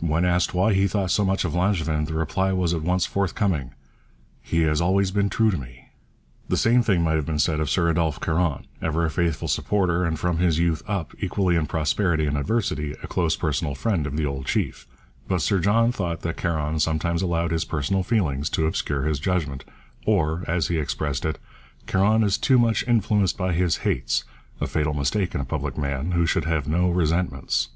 [0.00, 3.70] When asked why he thought so much of Langevin, the reply was at once forthcoming:
[4.42, 5.90] 'He has always been true to me.'
[6.48, 10.02] The same thing might have been said of Sir Adolphe Caron, ever a faithful supporter,
[10.04, 14.16] and from his youth up, equally in prosperity and adversity, a close personal friend of
[14.16, 14.88] the old chief;
[15.28, 19.64] but Sir John thought that Caron sometimes allowed his personal feelings to obscure his judgment,
[20.04, 21.38] or, as he expressed it,
[21.86, 24.24] 'Caron is too much influenced by his hates
[24.60, 27.68] a fatal mistake in a public man, who should have no resentments.'